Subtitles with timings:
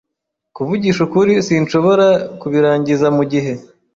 [0.55, 2.07] Kuvugisha ukuri, sinshobora
[2.39, 3.53] kubirangiza mugihe.